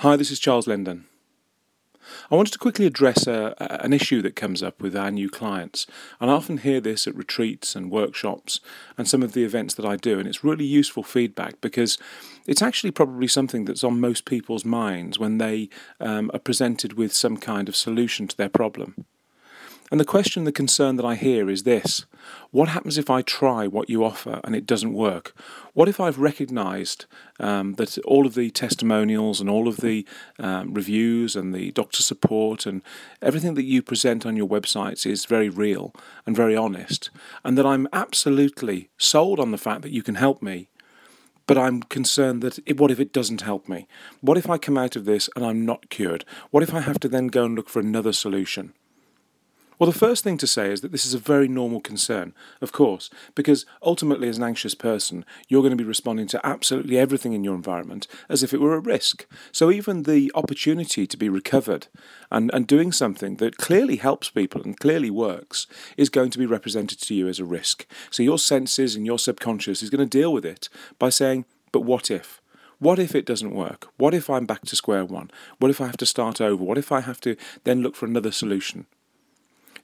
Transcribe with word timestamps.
Hi, 0.00 0.14
this 0.14 0.30
is 0.30 0.38
Charles 0.38 0.66
Linden. 0.66 1.06
I 2.30 2.34
wanted 2.34 2.52
to 2.52 2.58
quickly 2.58 2.84
address 2.84 3.26
a, 3.26 3.54
an 3.82 3.94
issue 3.94 4.20
that 4.20 4.36
comes 4.36 4.62
up 4.62 4.82
with 4.82 4.94
our 4.94 5.10
new 5.10 5.30
clients. 5.30 5.86
And 6.20 6.30
I 6.30 6.34
often 6.34 6.58
hear 6.58 6.82
this 6.82 7.06
at 7.06 7.16
retreats 7.16 7.74
and 7.74 7.90
workshops 7.90 8.60
and 8.98 9.08
some 9.08 9.22
of 9.22 9.32
the 9.32 9.42
events 9.42 9.72
that 9.72 9.86
I 9.86 9.96
do. 9.96 10.18
And 10.18 10.28
it's 10.28 10.44
really 10.44 10.66
useful 10.66 11.02
feedback 11.02 11.62
because 11.62 11.96
it's 12.46 12.60
actually 12.60 12.90
probably 12.90 13.26
something 13.26 13.64
that's 13.64 13.82
on 13.82 13.98
most 13.98 14.26
people's 14.26 14.66
minds 14.66 15.18
when 15.18 15.38
they 15.38 15.70
um, 15.98 16.30
are 16.34 16.40
presented 16.40 16.92
with 16.92 17.14
some 17.14 17.38
kind 17.38 17.66
of 17.66 17.74
solution 17.74 18.28
to 18.28 18.36
their 18.36 18.50
problem. 18.50 19.06
And 19.90 20.00
the 20.00 20.04
question, 20.04 20.42
the 20.42 20.50
concern 20.52 20.96
that 20.96 21.04
I 21.04 21.14
hear 21.14 21.48
is 21.48 21.62
this 21.62 22.06
What 22.50 22.68
happens 22.68 22.98
if 22.98 23.08
I 23.08 23.22
try 23.22 23.68
what 23.68 23.88
you 23.88 24.04
offer 24.04 24.40
and 24.42 24.56
it 24.56 24.66
doesn't 24.66 24.92
work? 24.92 25.32
What 25.74 25.88
if 25.88 26.00
I've 26.00 26.18
recognized 26.18 27.04
um, 27.38 27.74
that 27.74 27.96
all 27.98 28.26
of 28.26 28.34
the 28.34 28.50
testimonials 28.50 29.40
and 29.40 29.48
all 29.48 29.68
of 29.68 29.76
the 29.76 30.04
um, 30.40 30.74
reviews 30.74 31.36
and 31.36 31.54
the 31.54 31.70
doctor 31.70 32.02
support 32.02 32.66
and 32.66 32.82
everything 33.22 33.54
that 33.54 33.62
you 33.64 33.80
present 33.80 34.26
on 34.26 34.36
your 34.36 34.48
websites 34.48 35.06
is 35.06 35.24
very 35.24 35.48
real 35.48 35.94
and 36.26 36.34
very 36.34 36.56
honest, 36.56 37.10
and 37.44 37.56
that 37.56 37.66
I'm 37.66 37.86
absolutely 37.92 38.90
sold 38.98 39.38
on 39.38 39.52
the 39.52 39.58
fact 39.58 39.82
that 39.82 39.92
you 39.92 40.02
can 40.02 40.16
help 40.16 40.42
me? 40.42 40.68
but 41.48 41.56
I'm 41.56 41.84
concerned 41.84 42.42
that 42.42 42.58
it, 42.66 42.76
what 42.80 42.90
if 42.90 42.98
it 42.98 43.12
doesn't 43.12 43.42
help 43.42 43.68
me? 43.68 43.86
What 44.20 44.36
if 44.36 44.50
I 44.50 44.58
come 44.58 44.76
out 44.76 44.96
of 44.96 45.04
this 45.04 45.30
and 45.36 45.44
I'm 45.44 45.64
not 45.64 45.90
cured? 45.90 46.24
What 46.50 46.64
if 46.64 46.74
I 46.74 46.80
have 46.80 46.98
to 46.98 47.08
then 47.08 47.28
go 47.28 47.44
and 47.44 47.54
look 47.54 47.68
for 47.68 47.78
another 47.78 48.12
solution? 48.12 48.72
Well, 49.78 49.90
the 49.90 49.98
first 49.98 50.24
thing 50.24 50.38
to 50.38 50.46
say 50.46 50.72
is 50.72 50.80
that 50.80 50.90
this 50.90 51.04
is 51.04 51.12
a 51.12 51.18
very 51.18 51.48
normal 51.48 51.80
concern, 51.80 52.32
of 52.62 52.72
course, 52.72 53.10
because 53.34 53.66
ultimately, 53.82 54.26
as 54.26 54.38
an 54.38 54.42
anxious 54.42 54.74
person, 54.74 55.22
you're 55.48 55.60
going 55.60 55.76
to 55.76 55.76
be 55.76 55.84
responding 55.84 56.26
to 56.28 56.46
absolutely 56.46 56.96
everything 56.96 57.34
in 57.34 57.44
your 57.44 57.54
environment 57.54 58.06
as 58.30 58.42
if 58.42 58.54
it 58.54 58.60
were 58.62 58.74
a 58.74 58.80
risk. 58.80 59.26
So, 59.52 59.70
even 59.70 60.04
the 60.04 60.32
opportunity 60.34 61.06
to 61.06 61.16
be 61.18 61.28
recovered 61.28 61.88
and, 62.30 62.50
and 62.54 62.66
doing 62.66 62.90
something 62.90 63.36
that 63.36 63.58
clearly 63.58 63.96
helps 63.96 64.30
people 64.30 64.62
and 64.62 64.80
clearly 64.80 65.10
works 65.10 65.66
is 65.98 66.08
going 66.08 66.30
to 66.30 66.38
be 66.38 66.46
represented 66.46 66.98
to 67.02 67.14
you 67.14 67.28
as 67.28 67.38
a 67.38 67.44
risk. 67.44 67.86
So, 68.10 68.22
your 68.22 68.38
senses 68.38 68.96
and 68.96 69.04
your 69.04 69.18
subconscious 69.18 69.82
is 69.82 69.90
going 69.90 70.08
to 70.08 70.18
deal 70.18 70.32
with 70.32 70.46
it 70.46 70.70
by 70.98 71.10
saying, 71.10 71.44
But 71.70 71.82
what 71.82 72.10
if? 72.10 72.40
What 72.78 72.98
if 72.98 73.14
it 73.14 73.26
doesn't 73.26 73.54
work? 73.54 73.88
What 73.98 74.14
if 74.14 74.30
I'm 74.30 74.46
back 74.46 74.62
to 74.62 74.76
square 74.76 75.04
one? 75.04 75.30
What 75.58 75.70
if 75.70 75.82
I 75.82 75.86
have 75.86 75.98
to 75.98 76.06
start 76.06 76.40
over? 76.40 76.64
What 76.64 76.78
if 76.78 76.92
I 76.92 77.00
have 77.00 77.20
to 77.22 77.36
then 77.64 77.82
look 77.82 77.94
for 77.94 78.06
another 78.06 78.32
solution? 78.32 78.86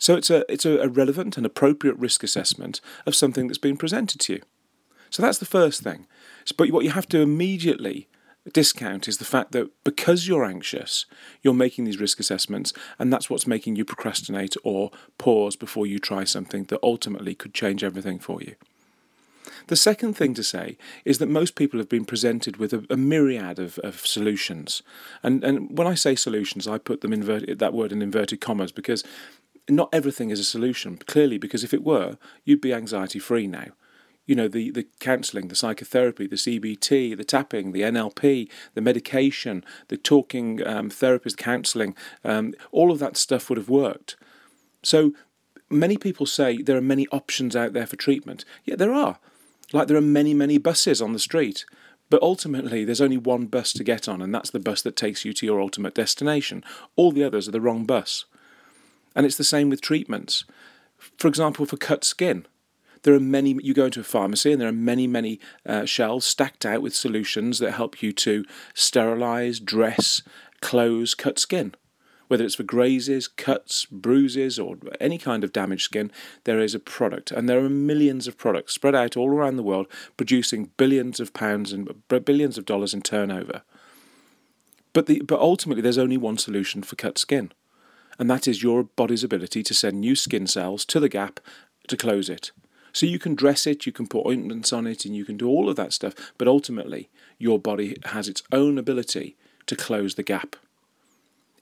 So 0.02 0.16
it's 0.16 0.30
a 0.30 0.44
it's 0.52 0.66
a, 0.66 0.88
relevant 0.88 1.36
and 1.36 1.46
appropriate 1.46 1.96
risk 1.96 2.24
assessment 2.24 2.80
of 3.06 3.14
something 3.14 3.46
that's 3.46 3.56
been 3.56 3.76
presented 3.76 4.20
to 4.22 4.32
you. 4.32 4.42
So 5.10 5.22
that's 5.22 5.38
the 5.38 5.44
first 5.44 5.80
thing. 5.84 6.08
But 6.56 6.72
what 6.72 6.82
you 6.82 6.90
have 6.90 7.06
to 7.10 7.20
immediately 7.20 8.08
discount 8.52 9.06
is 9.06 9.18
the 9.18 9.24
fact 9.24 9.52
that 9.52 9.70
because 9.84 10.26
you're 10.26 10.44
anxious, 10.44 11.06
you're 11.40 11.54
making 11.54 11.84
these 11.84 12.00
risk 12.00 12.18
assessments, 12.18 12.72
and 12.98 13.12
that's 13.12 13.30
what's 13.30 13.46
making 13.46 13.76
you 13.76 13.84
procrastinate 13.84 14.56
or 14.64 14.90
pause 15.18 15.54
before 15.54 15.86
you 15.86 16.00
try 16.00 16.24
something 16.24 16.64
that 16.64 16.80
ultimately 16.82 17.36
could 17.36 17.54
change 17.54 17.84
everything 17.84 18.18
for 18.18 18.42
you. 18.42 18.56
The 19.68 19.76
second 19.76 20.14
thing 20.14 20.34
to 20.34 20.42
say 20.42 20.76
is 21.04 21.18
that 21.18 21.28
most 21.28 21.54
people 21.54 21.78
have 21.78 21.88
been 21.88 22.04
presented 22.04 22.56
with 22.56 22.72
a, 22.72 22.84
a 22.90 22.96
myriad 22.96 23.60
of, 23.60 23.78
of, 23.80 24.04
solutions. 24.06 24.82
And, 25.22 25.44
and 25.44 25.76
when 25.76 25.86
I 25.86 25.94
say 25.94 26.16
solutions, 26.16 26.66
I 26.66 26.78
put 26.78 27.00
them 27.00 27.12
inverted, 27.12 27.58
that 27.58 27.72
word 27.72 27.92
in 27.92 28.02
inverted 28.02 28.40
commas 28.40 28.72
because 28.72 29.04
not 29.68 29.88
everything 29.92 30.30
is 30.30 30.40
a 30.40 30.44
solution, 30.44 30.98
clearly, 30.98 31.38
because 31.38 31.64
if 31.64 31.72
it 31.72 31.84
were, 31.84 32.16
you'd 32.44 32.60
be 32.60 32.74
anxiety 32.74 33.18
free 33.18 33.46
now. 33.46 33.68
You 34.26 34.36
know, 34.36 34.48
the, 34.48 34.70
the 34.70 34.86
counselling, 35.00 35.48
the 35.48 35.56
psychotherapy, 35.56 36.26
the 36.26 36.36
CBT, 36.36 37.16
the 37.16 37.24
tapping, 37.24 37.72
the 37.72 37.82
NLP, 37.82 38.48
the 38.74 38.80
medication, 38.80 39.64
the 39.88 39.96
talking 39.96 40.64
um, 40.66 40.90
therapist, 40.90 41.36
counselling, 41.36 41.96
um, 42.24 42.54
all 42.70 42.92
of 42.92 42.98
that 43.00 43.16
stuff 43.16 43.48
would 43.48 43.58
have 43.58 43.68
worked. 43.68 44.16
So 44.82 45.12
many 45.70 45.96
people 45.96 46.26
say 46.26 46.62
there 46.62 46.76
are 46.76 46.82
many 46.82 47.08
options 47.08 47.56
out 47.56 47.72
there 47.72 47.86
for 47.86 47.96
treatment. 47.96 48.44
Yeah, 48.64 48.76
there 48.76 48.92
are. 48.92 49.18
Like 49.72 49.88
there 49.88 49.96
are 49.96 50.02
many, 50.02 50.34
many 50.34 50.58
buses 50.58 51.02
on 51.02 51.12
the 51.12 51.18
street. 51.18 51.64
But 52.10 52.22
ultimately, 52.22 52.84
there's 52.84 53.00
only 53.00 53.16
one 53.16 53.46
bus 53.46 53.72
to 53.72 53.82
get 53.82 54.06
on, 54.06 54.20
and 54.20 54.34
that's 54.34 54.50
the 54.50 54.60
bus 54.60 54.82
that 54.82 54.96
takes 54.96 55.24
you 55.24 55.32
to 55.32 55.46
your 55.46 55.62
ultimate 55.62 55.94
destination. 55.94 56.62
All 56.94 57.10
the 57.10 57.24
others 57.24 57.48
are 57.48 57.52
the 57.52 57.60
wrong 57.60 57.86
bus. 57.86 58.26
And 59.14 59.26
it's 59.26 59.36
the 59.36 59.44
same 59.44 59.68
with 59.70 59.80
treatments. 59.80 60.44
For 61.18 61.28
example, 61.28 61.66
for 61.66 61.76
cut 61.76 62.04
skin, 62.04 62.46
there 63.02 63.14
are 63.14 63.20
many, 63.20 63.58
you 63.62 63.74
go 63.74 63.86
into 63.86 64.00
a 64.00 64.04
pharmacy 64.04 64.52
and 64.52 64.60
there 64.60 64.68
are 64.68 64.72
many, 64.72 65.06
many 65.06 65.40
uh, 65.66 65.84
shelves 65.84 66.24
stacked 66.24 66.64
out 66.64 66.82
with 66.82 66.94
solutions 66.94 67.58
that 67.58 67.72
help 67.72 68.02
you 68.02 68.12
to 68.12 68.44
sterilize, 68.74 69.58
dress, 69.60 70.22
close 70.60 71.14
cut 71.14 71.38
skin. 71.38 71.74
Whether 72.28 72.44
it's 72.44 72.54
for 72.54 72.62
grazes, 72.62 73.28
cuts, 73.28 73.84
bruises, 73.84 74.58
or 74.58 74.76
any 75.00 75.18
kind 75.18 75.44
of 75.44 75.52
damaged 75.52 75.82
skin, 75.82 76.10
there 76.44 76.60
is 76.60 76.74
a 76.74 76.78
product. 76.78 77.30
And 77.30 77.46
there 77.46 77.62
are 77.62 77.68
millions 77.68 78.26
of 78.26 78.38
products 78.38 78.72
spread 78.72 78.94
out 78.94 79.18
all 79.18 79.28
around 79.28 79.56
the 79.56 79.62
world 79.62 79.86
producing 80.16 80.70
billions 80.78 81.20
of 81.20 81.34
pounds 81.34 81.72
and 81.72 81.92
billions 82.08 82.56
of 82.56 82.64
dollars 82.64 82.94
in 82.94 83.02
turnover. 83.02 83.62
But, 84.94 85.06
the, 85.06 85.20
but 85.20 85.40
ultimately, 85.40 85.82
there's 85.82 85.98
only 85.98 86.16
one 86.16 86.38
solution 86.38 86.82
for 86.82 86.96
cut 86.96 87.18
skin 87.18 87.52
and 88.22 88.30
that 88.30 88.46
is 88.46 88.62
your 88.62 88.84
body's 88.84 89.24
ability 89.24 89.64
to 89.64 89.74
send 89.74 90.00
new 90.00 90.14
skin 90.14 90.46
cells 90.46 90.84
to 90.84 91.00
the 91.00 91.08
gap 91.08 91.40
to 91.88 91.96
close 91.96 92.28
it. 92.28 92.52
So 92.92 93.04
you 93.04 93.18
can 93.18 93.34
dress 93.34 93.66
it, 93.66 93.84
you 93.84 93.90
can 93.90 94.06
put 94.06 94.24
ointments 94.24 94.72
on 94.72 94.86
it, 94.86 95.04
and 95.04 95.16
you 95.16 95.24
can 95.24 95.36
do 95.36 95.48
all 95.48 95.68
of 95.68 95.74
that 95.74 95.92
stuff, 95.92 96.14
but 96.38 96.46
ultimately, 96.46 97.08
your 97.38 97.58
body 97.58 97.96
has 98.04 98.28
its 98.28 98.44
own 98.52 98.78
ability 98.78 99.34
to 99.66 99.74
close 99.74 100.14
the 100.14 100.22
gap. 100.22 100.54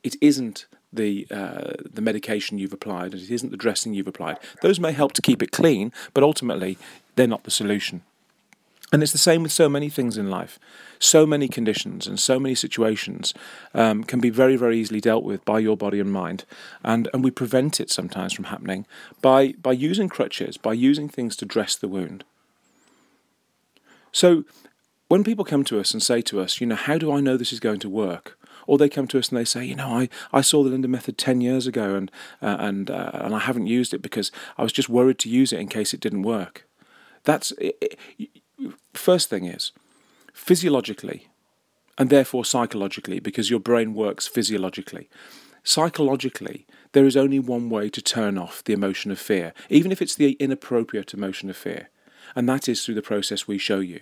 It 0.02 0.16
isn't 0.20 0.66
the 0.92 1.26
uh, 1.30 1.72
the 1.90 2.02
medication 2.02 2.58
you've 2.58 2.74
applied, 2.74 3.14
and 3.14 3.22
it 3.22 3.30
isn't 3.30 3.52
the 3.52 3.56
dressing 3.56 3.94
you've 3.94 4.06
applied. 4.06 4.36
Those 4.60 4.78
may 4.78 4.92
help 4.92 5.14
to 5.14 5.22
keep 5.22 5.42
it 5.42 5.52
clean, 5.52 5.94
but 6.12 6.22
ultimately, 6.22 6.76
they're 7.16 7.26
not 7.26 7.44
the 7.44 7.50
solution. 7.50 8.02
And 8.92 9.02
it's 9.02 9.12
the 9.12 9.18
same 9.18 9.42
with 9.42 9.52
so 9.52 9.68
many 9.68 9.88
things 9.88 10.16
in 10.16 10.30
life. 10.30 10.58
So 10.98 11.24
many 11.24 11.46
conditions 11.46 12.06
and 12.06 12.18
so 12.18 12.40
many 12.40 12.54
situations 12.54 13.32
um, 13.72 14.02
can 14.02 14.20
be 14.20 14.30
very, 14.30 14.56
very 14.56 14.78
easily 14.78 15.00
dealt 15.00 15.22
with 15.22 15.44
by 15.44 15.60
your 15.60 15.76
body 15.76 16.00
and 16.00 16.12
mind. 16.12 16.44
And, 16.82 17.08
and 17.12 17.22
we 17.22 17.30
prevent 17.30 17.80
it 17.80 17.90
sometimes 17.90 18.32
from 18.32 18.46
happening 18.46 18.86
by, 19.22 19.52
by 19.62 19.72
using 19.72 20.08
crutches, 20.08 20.56
by 20.56 20.72
using 20.72 21.08
things 21.08 21.36
to 21.36 21.46
dress 21.46 21.76
the 21.76 21.88
wound. 21.88 22.24
So 24.12 24.44
when 25.06 25.22
people 25.22 25.44
come 25.44 25.62
to 25.64 25.78
us 25.78 25.92
and 25.92 26.02
say 26.02 26.20
to 26.22 26.40
us, 26.40 26.60
you 26.60 26.66
know, 26.66 26.74
how 26.74 26.98
do 26.98 27.12
I 27.12 27.20
know 27.20 27.36
this 27.36 27.52
is 27.52 27.60
going 27.60 27.80
to 27.80 27.88
work? 27.88 28.36
Or 28.66 28.76
they 28.76 28.88
come 28.88 29.06
to 29.08 29.18
us 29.18 29.28
and 29.28 29.38
they 29.38 29.44
say, 29.44 29.64
you 29.64 29.76
know, 29.76 29.88
I, 29.88 30.08
I 30.32 30.40
saw 30.40 30.62
the 30.62 30.70
Linden 30.70 30.90
method 30.90 31.16
10 31.16 31.40
years 31.40 31.66
ago 31.66 31.94
and, 31.94 32.10
uh, 32.42 32.56
and, 32.58 32.90
uh, 32.90 33.10
and 33.14 33.34
I 33.34 33.38
haven't 33.38 33.68
used 33.68 33.94
it 33.94 34.02
because 34.02 34.32
I 34.58 34.62
was 34.62 34.72
just 34.72 34.88
worried 34.88 35.18
to 35.20 35.28
use 35.28 35.52
it 35.52 35.60
in 35.60 35.68
case 35.68 35.94
it 35.94 36.00
didn't 36.00 36.22
work. 36.22 36.66
That's 37.24 37.52
First 38.94 39.30
thing 39.30 39.44
is, 39.44 39.72
physiologically, 40.32 41.28
and 41.98 42.10
therefore 42.10 42.44
psychologically, 42.44 43.20
because 43.20 43.50
your 43.50 43.60
brain 43.60 43.94
works 43.94 44.26
physiologically, 44.26 45.08
psychologically, 45.62 46.66
there 46.92 47.06
is 47.06 47.16
only 47.16 47.38
one 47.38 47.70
way 47.70 47.88
to 47.90 48.02
turn 48.02 48.38
off 48.38 48.64
the 48.64 48.72
emotion 48.72 49.10
of 49.10 49.18
fear, 49.18 49.52
even 49.68 49.92
if 49.92 50.02
it's 50.02 50.14
the 50.14 50.32
inappropriate 50.32 51.14
emotion 51.14 51.50
of 51.50 51.56
fear, 51.56 51.88
and 52.34 52.48
that 52.48 52.68
is 52.68 52.84
through 52.84 52.94
the 52.94 53.02
process 53.02 53.46
we 53.46 53.58
show 53.58 53.80
you. 53.80 54.00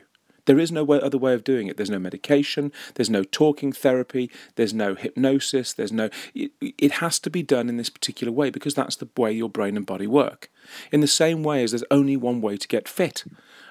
There 0.49 0.59
is 0.59 0.73
no 0.73 0.83
way, 0.83 0.99
other 0.99 1.19
way 1.19 1.35
of 1.35 1.45
doing 1.45 1.67
it. 1.67 1.77
There's 1.77 1.91
no 1.91 1.99
medication, 1.99 2.73
there's 2.95 3.11
no 3.11 3.23
talking 3.23 3.71
therapy, 3.71 4.31
there's 4.55 4.73
no 4.73 4.95
hypnosis, 4.95 5.75
there's 5.75 5.93
no. 5.93 6.09
It, 6.35 6.53
it 6.63 6.93
has 6.93 7.19
to 7.21 7.29
be 7.29 7.43
done 7.43 7.69
in 7.69 7.77
this 7.77 7.91
particular 7.91 8.33
way 8.33 8.49
because 8.49 8.73
that's 8.75 8.97
the 8.97 9.11
way 9.15 9.31
your 9.31 9.51
brain 9.51 9.77
and 9.77 9.85
body 9.85 10.07
work. 10.07 10.51
In 10.91 11.03
the 11.03 11.07
same 11.07 11.43
way 11.43 11.63
as 11.63 11.73
there's 11.73 11.85
only 11.91 12.17
one 12.17 12.41
way 12.41 12.57
to 12.57 12.67
get 12.67 12.89
fit, 12.89 13.25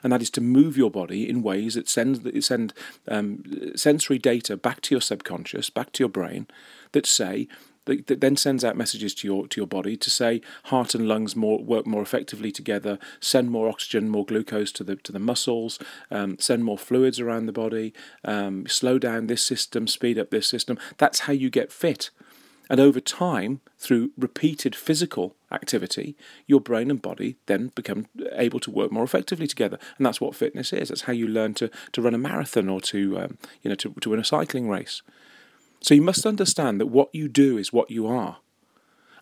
and 0.04 0.12
that 0.12 0.22
is 0.22 0.30
to 0.32 0.42
move 0.42 0.78
your 0.78 0.92
body 0.92 1.30
in 1.30 1.44
ways 1.44 1.76
that 1.76 1.90
send, 1.90 2.44
send 2.44 2.74
um, 3.08 3.44
sensory 3.76 4.18
data 4.18 4.58
back 4.58 4.82
to 4.82 4.96
your 4.96 5.02
subconscious, 5.02 5.70
back 5.70 5.92
to 5.94 6.04
your 6.04 6.10
brain, 6.10 6.48
that 6.92 7.06
say, 7.06 7.48
that, 7.88 8.22
then 8.22 8.36
sends 8.36 8.64
out 8.64 8.78
messages 8.78 9.16
to 9.16 9.28
your 9.28 9.48
to 9.48 9.60
your 9.60 9.68
body 9.68 9.96
to 9.96 10.10
say 10.10 10.42
heart 10.66 10.94
and 10.94 11.08
lungs 11.08 11.36
more 11.36 11.64
work 11.64 11.88
more 11.88 12.02
effectively 12.02 12.52
together, 12.52 13.00
send 13.20 13.50
more 13.50 13.70
oxygen, 13.70 14.10
more 14.10 14.26
glucose 14.26 14.72
to 14.74 14.84
the 14.84 14.98
to 14.98 15.12
the 15.12 15.20
muscles, 15.20 15.80
um, 16.12 16.38
send 16.38 16.64
more 16.64 16.78
fluids 16.78 17.20
around 17.20 17.46
the 17.46 17.54
body, 17.54 17.94
um, 18.24 18.68
slow 18.68 19.00
down 19.00 19.28
this 19.28 19.44
system, 19.44 19.88
speed 19.88 20.20
up 20.20 20.30
this 20.30 20.48
system. 20.48 20.78
That's 20.98 21.22
how 21.22 21.34
you 21.34 21.50
get 21.50 21.72
fit. 21.72 22.10
And 22.70 22.80
over 22.82 23.00
time, 23.00 23.62
through 23.78 24.12
repeated 24.18 24.76
physical 24.76 25.37
activity, 25.52 26.16
your 26.46 26.60
brain 26.60 26.90
and 26.90 27.02
body 27.02 27.38
then 27.46 27.72
become 27.76 28.08
able 28.34 28.60
to 28.60 28.72
work 28.72 28.92
more 28.92 29.04
effectively 29.04 29.48
together. 29.48 29.78
And 29.98 30.06
that's 30.06 30.22
what 30.22 30.36
fitness 30.36 30.74
is. 30.74 30.90
That's 30.90 31.02
how 31.02 31.14
you 31.14 31.28
learn 31.28 31.54
to, 31.56 31.70
to 31.94 32.02
run 32.02 32.14
a 32.14 32.18
marathon 32.18 32.70
or 32.70 32.82
to, 32.82 33.20
um, 33.20 33.38
you 33.62 33.70
know, 33.70 33.76
to, 33.76 33.94
to 34.02 34.10
win 34.10 34.20
a 34.20 34.26
cycling 34.26 34.70
race. 34.70 35.02
So 35.82 35.94
you 35.94 36.02
must 36.02 36.26
understand 36.26 36.80
that 36.80 36.88
what 36.88 37.14
you 37.14 37.28
do 37.28 37.58
is 37.58 37.72
what 37.72 37.92
you 37.92 38.08
are. 38.08 38.38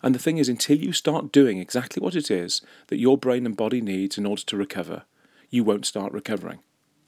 And 0.02 0.14
the 0.14 0.18
thing 0.18 0.38
is, 0.38 0.48
until 0.48 0.78
you 0.78 0.92
start 0.92 1.32
doing 1.32 1.58
exactly 1.58 2.00
what 2.00 2.14
it 2.14 2.30
is 2.30 2.62
that 2.88 2.98
your 2.98 3.18
brain 3.18 3.46
and 3.46 3.56
body 3.56 3.80
needs 3.80 4.18
in 4.18 4.26
order 4.26 4.42
to 4.42 4.56
recover, 4.56 5.02
you 5.50 5.64
won't 5.64 5.86
start 5.86 6.12
recovering. 6.12 6.60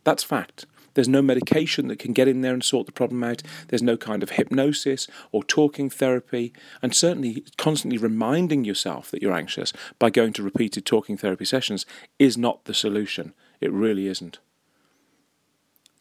That's 0.05 0.25
fact. 0.25 0.67
There's 0.99 1.07
no 1.07 1.23
medication 1.23 1.87
that 1.87 2.01
can 2.01 2.13
get 2.13 2.27
in 2.27 2.41
there 2.41 2.53
and 2.53 2.65
sort 2.65 2.87
the 2.87 2.93
problem 2.93 3.23
out. 3.23 3.45
There's 3.69 3.85
no 3.85 3.97
kind 3.97 4.21
of 4.21 4.31
hypnosis 4.31 5.07
or 5.31 5.45
talking 5.45 5.89
therapy. 5.89 6.53
And 6.83 6.93
certainly, 6.93 7.45
constantly 7.57 7.99
reminding 7.99 8.65
yourself 8.65 9.13
that 9.13 9.23
you're 9.23 9.33
anxious 9.33 9.73
by 10.01 10.11
going 10.11 10.33
to 10.33 10.43
repeated 10.43 10.85
talking 10.85 11.17
therapy 11.17 11.45
sessions 11.45 11.87
is 12.19 12.37
not 12.37 12.65
the 12.65 12.75
solution. 12.75 13.33
It 13.61 13.71
really 13.71 14.09
isn't. 14.09 14.41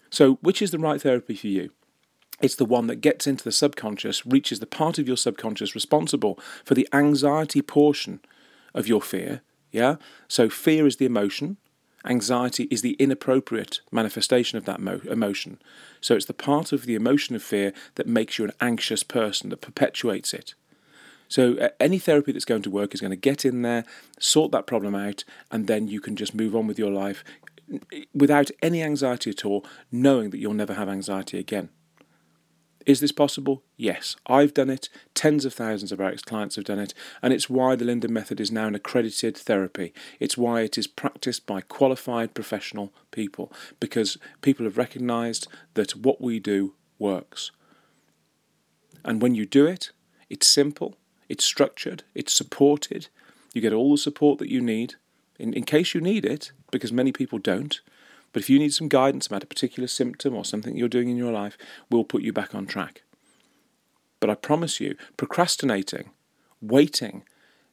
So, 0.10 0.40
which 0.42 0.64
is 0.64 0.72
the 0.72 0.80
right 0.80 1.00
therapy 1.00 1.36
for 1.36 1.46
you? 1.46 1.70
It's 2.42 2.56
the 2.56 2.66
one 2.66 2.88
that 2.88 2.96
gets 2.96 3.28
into 3.28 3.44
the 3.44 3.52
subconscious, 3.52 4.26
reaches 4.26 4.60
the 4.60 4.66
part 4.66 4.98
of 4.98 5.08
your 5.08 5.16
subconscious 5.16 5.76
responsible 5.76 6.40
for 6.66 6.74
the 6.74 6.90
anxiety 6.92 7.62
portion 7.62 8.20
of 8.74 8.88
your 8.88 9.04
fear. 9.04 9.42
Yeah? 9.72 9.98
So, 10.28 10.50
fear 10.50 10.88
is 10.88 10.96
the 10.96 11.06
emotion, 11.06 11.58
anxiety 12.10 12.68
is 12.72 12.82
the 12.82 12.94
inappropriate 12.94 13.82
manifestation 13.92 14.58
of 14.58 14.66
that 14.66 14.80
mo- 14.80 15.02
emotion. 15.10 15.60
So, 16.02 16.16
it's 16.16 16.26
the 16.26 16.34
part 16.34 16.72
of 16.72 16.86
the 16.86 16.96
emotion 16.96 17.36
of 17.36 17.44
fear 17.44 17.74
that 17.96 18.08
makes 18.08 18.38
you 18.38 18.46
an 18.46 18.54
anxious 18.62 19.04
person, 19.04 19.50
that 19.50 19.62
perpetuates 19.62 20.34
it. 20.34 20.54
So, 21.28 21.58
uh, 21.58 21.70
any 21.80 22.00
therapy 22.00 22.32
that's 22.32 22.46
going 22.46 22.62
to 22.64 22.70
work 22.70 22.94
is 22.94 23.02
going 23.02 23.12
to 23.12 23.18
get 23.18 23.46
in 23.46 23.62
there, 23.62 23.86
sort 24.20 24.52
that 24.52 24.68
problem 24.68 24.96
out, 24.96 25.24
and 25.52 25.68
then 25.68 25.88
you 25.88 26.00
can 26.00 26.16
just 26.16 26.34
move 26.34 26.56
on 26.56 26.68
with 26.68 26.80
your 26.80 26.92
life 26.92 27.24
without 28.14 28.50
any 28.62 28.82
anxiety 28.82 29.30
at 29.30 29.46
all, 29.46 29.66
knowing 29.92 30.30
that 30.30 30.38
you'll 30.38 30.54
never 30.54 30.74
have 30.74 30.90
anxiety 30.90 31.38
again. 31.38 31.70
Is 32.88 33.02
this 33.02 33.12
possible? 33.12 33.64
Yes. 33.76 34.16
I've 34.28 34.54
done 34.54 34.70
it. 34.70 34.88
Tens 35.14 35.44
of 35.44 35.54
thousands 35.54 35.92
of 35.92 36.00
our 36.00 36.14
clients 36.26 36.56
have 36.56 36.64
done 36.64 36.80
it. 36.80 36.94
And 37.22 37.34
it's 37.34 37.50
why 37.50 37.76
the 37.76 37.84
Linden 37.84 38.14
Method 38.14 38.40
is 38.40 38.50
now 38.50 38.66
an 38.68 38.76
accredited 38.76 39.36
therapy. 39.36 39.94
It's 40.22 40.38
why 40.38 40.62
it 40.62 40.78
is 40.78 40.88
practiced 40.88 41.46
by 41.46 41.60
qualified 41.60 42.34
professional 42.34 42.94
people 43.12 43.52
because 43.82 44.18
people 44.42 44.64
have 44.64 44.78
recognized 44.78 45.50
that 45.74 45.98
what 45.98 46.22
we 46.22 46.40
do 46.40 46.76
works. 46.98 47.52
And 49.04 49.22
when 49.22 49.36
you 49.36 49.46
do 49.46 49.66
it, 49.66 49.92
it's 50.30 50.48
simple, 50.48 50.96
it's 51.28 51.44
structured, 51.44 52.04
it's 52.16 52.34
supported. 52.34 53.10
You 53.54 53.60
get 53.60 53.74
all 53.74 53.92
the 53.92 53.98
support 53.98 54.40
that 54.40 54.50
you 54.50 54.62
need 54.62 54.96
in, 55.38 55.54
in 55.54 55.64
case 55.64 55.94
you 55.94 56.00
need 56.00 56.24
it, 56.24 56.54
because 56.72 56.94
many 56.94 57.12
people 57.12 57.38
don't. 57.38 57.82
But 58.34 58.42
if 58.42 58.50
you 58.50 58.60
need 58.60 58.74
some 58.74 58.88
guidance 58.88 59.28
about 59.28 59.44
a 59.44 59.48
particular 59.48 59.88
symptom 59.88 60.36
or 60.36 60.46
something 60.46 60.76
you're 60.76 60.88
doing 60.88 61.10
in 61.10 61.18
your 61.18 61.32
life, 61.32 61.58
we'll 61.90 62.04
put 62.04 62.22
you 62.22 62.34
back 62.34 62.54
on 62.54 62.66
track. 62.66 63.04
But 64.20 64.30
I 64.30 64.36
promise 64.36 64.80
you, 64.80 64.96
procrastinating, 65.16 66.12
waiting 66.62 67.24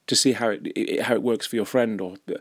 to 0.06 0.14
see 0.14 0.32
how 0.32 0.50
it, 0.50 1.00
how 1.02 1.14
it 1.14 1.22
works 1.22 1.46
for 1.46 1.56
your 1.56 1.64
friend, 1.64 2.00
or 2.00 2.16
uh, 2.30 2.34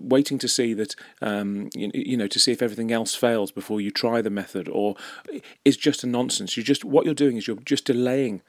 waiting 0.00 0.38
to 0.38 0.48
see 0.48 0.72
that 0.74 0.96
um, 1.20 1.68
you, 1.74 1.90
you, 1.92 2.16
know 2.16 2.26
to 2.26 2.38
see 2.38 2.52
if 2.52 2.62
everything 2.62 2.90
else 2.90 3.14
fails 3.14 3.50
before 3.50 3.80
you 3.80 3.90
try 3.90 4.22
the 4.22 4.30
method, 4.30 4.68
or 4.68 4.96
is 5.64 5.76
just 5.76 6.02
a 6.02 6.06
nonsense. 6.06 6.56
You 6.56 6.62
just 6.62 6.84
what 6.84 7.04
you're 7.04 7.14
doing 7.14 7.36
is 7.36 7.46
you're 7.46 7.56
just 7.58 7.84
delaying, 7.84 8.40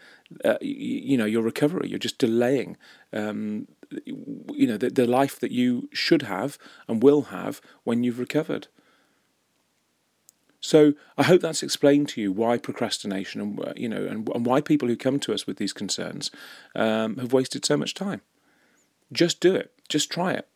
uh, 0.46 0.58
you, 0.62 1.00
you, 1.12 1.18
know, 1.18 1.26
your 1.26 1.42
recovery. 1.42 1.90
You're 1.90 2.00
just 2.00 2.18
delaying. 2.18 2.78
Um, 3.12 3.68
you 4.06 4.68
know 4.68 4.78
the, 4.78 4.90
the 4.90 5.06
life 5.06 5.38
that 5.42 5.52
you 5.52 5.90
should 5.92 6.22
have 6.22 6.58
and 6.88 7.04
will 7.04 7.24
have 7.24 7.60
when 7.84 8.06
you've 8.06 8.20
recovered. 8.20 8.68
So 10.62 10.94
I 11.18 11.24
hope 11.24 11.42
that's 11.42 11.64
explained 11.64 12.08
to 12.10 12.22
you 12.22 12.32
why 12.32 12.58
procrastination 12.58 13.42
and 13.42 13.60
uh, 13.60 13.74
you 13.76 13.90
know 13.90 14.06
and, 14.06 14.30
and 14.30 14.46
why 14.46 14.62
people 14.62 14.88
who 14.88 14.96
come 14.96 15.20
to 15.22 15.34
us 15.34 15.48
with 15.48 15.58
these 15.58 15.74
concerns 15.74 16.32
um, 16.76 17.18
have 17.18 17.34
wasted 17.34 17.66
so 17.66 17.76
much 17.76 17.94
time. 17.96 18.22
Just 19.12 19.42
do 19.42 19.56
it. 19.56 19.74
Just 19.90 20.10
try 20.10 20.34
it. 20.34 20.48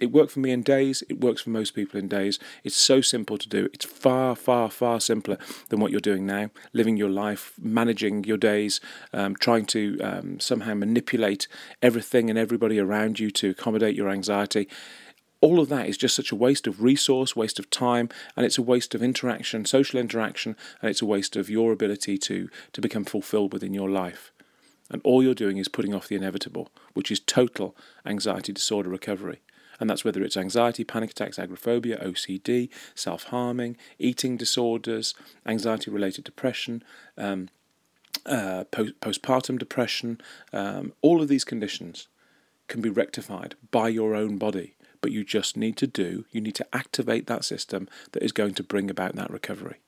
It 0.00 0.12
worked 0.12 0.32
for 0.32 0.40
me 0.40 0.50
in 0.50 0.62
days. 0.62 1.02
It 1.10 1.20
works 1.20 1.42
for 1.42 1.50
most 1.50 1.74
people 1.74 2.00
in 2.00 2.08
days. 2.08 2.38
It's 2.64 2.74
so 2.74 3.02
simple 3.02 3.36
to 3.36 3.48
do. 3.48 3.68
It's 3.74 3.84
far, 3.84 4.34
far, 4.34 4.70
far 4.70 4.98
simpler 4.98 5.36
than 5.68 5.78
what 5.78 5.90
you're 5.90 6.00
doing 6.00 6.24
now. 6.24 6.50
Living 6.72 6.96
your 6.96 7.10
life, 7.10 7.52
managing 7.60 8.24
your 8.24 8.38
days, 8.38 8.80
um, 9.12 9.36
trying 9.36 9.66
to 9.66 10.00
um, 10.00 10.40
somehow 10.40 10.72
manipulate 10.72 11.48
everything 11.82 12.30
and 12.30 12.38
everybody 12.38 12.78
around 12.78 13.20
you 13.20 13.30
to 13.32 13.50
accommodate 13.50 13.94
your 13.94 14.08
anxiety 14.08 14.68
all 15.40 15.58
of 15.58 15.68
that 15.70 15.88
is 15.88 15.96
just 15.96 16.14
such 16.14 16.32
a 16.32 16.36
waste 16.36 16.66
of 16.66 16.82
resource, 16.82 17.34
waste 17.34 17.58
of 17.58 17.70
time, 17.70 18.08
and 18.36 18.44
it's 18.44 18.58
a 18.58 18.62
waste 18.62 18.94
of 18.94 19.02
interaction, 19.02 19.64
social 19.64 19.98
interaction, 19.98 20.54
and 20.82 20.90
it's 20.90 21.02
a 21.02 21.06
waste 21.06 21.34
of 21.36 21.48
your 21.48 21.72
ability 21.72 22.18
to, 22.18 22.50
to 22.72 22.80
become 22.80 23.04
fulfilled 23.04 23.52
within 23.52 23.72
your 23.72 23.88
life. 23.88 24.32
And 24.90 25.00
all 25.04 25.22
you're 25.22 25.34
doing 25.34 25.56
is 25.56 25.68
putting 25.68 25.94
off 25.94 26.08
the 26.08 26.16
inevitable, 26.16 26.68
which 26.94 27.10
is 27.10 27.20
total 27.20 27.76
anxiety 28.04 28.52
disorder 28.52 28.90
recovery. 28.90 29.40
And 29.78 29.88
that's 29.88 30.04
whether 30.04 30.22
it's 30.22 30.36
anxiety, 30.36 30.84
panic 30.84 31.12
attacks, 31.12 31.38
agoraphobia, 31.38 31.96
OCD, 32.04 32.68
self 32.94 33.24
harming, 33.24 33.78
eating 33.98 34.36
disorders, 34.36 35.14
anxiety 35.46 35.90
related 35.90 36.24
depression, 36.24 36.82
um, 37.16 37.48
uh, 38.26 38.64
post- 38.64 39.00
postpartum 39.00 39.58
depression, 39.58 40.20
um, 40.52 40.92
all 41.00 41.22
of 41.22 41.28
these 41.28 41.44
conditions 41.44 42.08
can 42.68 42.82
be 42.82 42.90
rectified 42.90 43.54
by 43.70 43.88
your 43.88 44.14
own 44.14 44.36
body 44.36 44.74
but 45.00 45.12
you 45.12 45.24
just 45.24 45.56
need 45.56 45.76
to 45.78 45.86
do, 45.86 46.24
you 46.30 46.40
need 46.40 46.54
to 46.56 46.66
activate 46.72 47.26
that 47.26 47.44
system 47.44 47.88
that 48.12 48.22
is 48.22 48.32
going 48.32 48.54
to 48.54 48.62
bring 48.62 48.90
about 48.90 49.14
that 49.16 49.30
recovery. 49.30 49.80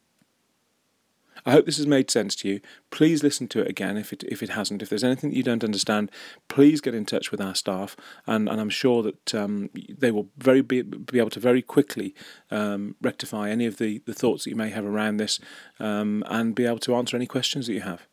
I 1.45 1.53
hope 1.53 1.67
this 1.67 1.79
has 1.79 1.87
made 1.87 2.11
sense 2.11 2.37
to 2.37 2.49
you. 2.49 2.61
Please 2.91 3.23
listen 3.23 3.49
to 3.49 3.61
it 3.61 3.69
again 3.69 3.97
if 3.97 4.13
it 4.13 4.23
if 4.25 4.43
it 4.43 4.51
hasn't. 4.51 4.83
If 4.83 4.89
there's 4.89 5.03
anything 5.03 5.31
that 5.31 5.37
you 5.37 5.43
don't 5.43 5.65
understand, 5.65 6.11
please 6.49 6.81
get 6.81 6.95
in 6.95 7.05
touch 7.05 7.31
with 7.31 7.41
our 7.41 7.55
staff, 7.55 7.97
and, 8.27 8.49
and 8.49 8.61
I'm 8.61 8.71
sure 8.71 9.03
that 9.03 9.35
um, 9.35 9.71
they 9.75 10.11
will 10.11 10.29
very 10.39 10.61
be, 10.61 10.83
be 10.83 11.19
able 11.19 11.31
to 11.31 11.41
very 11.41 11.63
quickly 11.63 12.15
um, 12.51 12.97
rectify 13.01 13.51
any 13.51 13.67
of 13.67 13.79
the, 13.79 14.03
the 14.07 14.15
thoughts 14.15 14.45
that 14.45 14.51
you 14.51 14.57
may 14.57 14.71
have 14.71 14.85
around 14.85 15.17
this, 15.17 15.41
um, 15.81 16.23
and 16.29 16.55
be 16.55 16.67
able 16.67 16.79
to 16.81 16.95
answer 16.95 17.17
any 17.17 17.27
questions 17.27 17.67
that 17.67 17.75
you 17.75 17.81
have. 17.81 18.07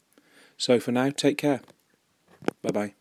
So 0.57 0.79
for 0.79 0.91
now, 0.91 1.09
take 1.09 1.37
care. 1.37 1.61
Bye 2.63 2.71
bye. 2.71 2.98